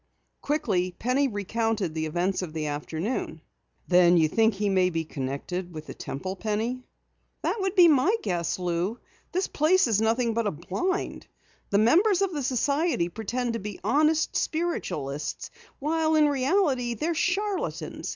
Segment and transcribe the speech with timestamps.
[0.41, 3.39] Quickly Penny recounted the events of the afternoon.
[3.87, 6.81] "Then you think he may be connected with the Temple, Penny?"
[7.43, 8.57] "That would be my guess.
[8.57, 8.97] Lou,
[9.31, 11.27] this place is nothing but a blind.
[11.69, 18.09] The members of the society pretend to be honest spiritualists, while in reality they're charlatans.